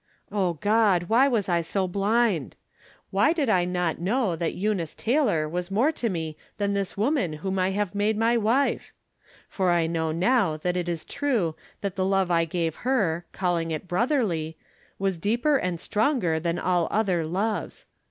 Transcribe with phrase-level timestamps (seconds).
[0.31, 2.55] Oh, God, why was I so blind!
[3.11, 7.33] Why did I not know that Eunice Taylor was more to me than this woman
[7.33, 8.93] whom I have made my wife?
[9.47, 13.69] For I know now that it is true that the love I gave her, calling
[13.69, 14.57] it" brotherly,"
[14.97, 17.85] was deeper and stronger than all other loves.